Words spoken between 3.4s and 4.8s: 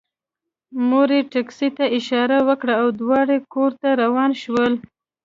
کور ته روان شول